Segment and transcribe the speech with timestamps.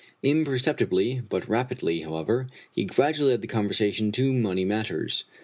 [0.23, 5.25] Imperceptibly but rapidly, however, he gradually led the conversation to money matters.